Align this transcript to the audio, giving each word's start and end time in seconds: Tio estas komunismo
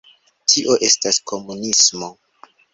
Tio 0.53 0.77
estas 0.87 1.21
komunismo 1.33 2.13